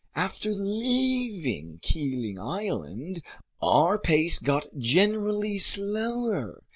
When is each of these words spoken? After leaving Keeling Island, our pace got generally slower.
After 0.15 0.51
leaving 0.55 1.77
Keeling 1.83 2.39
Island, 2.39 3.21
our 3.61 3.99
pace 3.99 4.39
got 4.39 4.65
generally 4.79 5.59
slower. 5.59 6.63